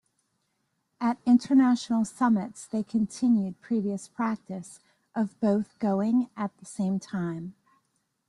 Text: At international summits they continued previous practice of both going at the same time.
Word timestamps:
At 0.99 1.19
international 1.27 2.05
summits 2.05 2.65
they 2.65 2.81
continued 2.81 3.61
previous 3.61 4.07
practice 4.07 4.79
of 5.13 5.39
both 5.39 5.77
going 5.77 6.31
at 6.35 6.57
the 6.57 6.65
same 6.65 6.99
time. 6.99 7.53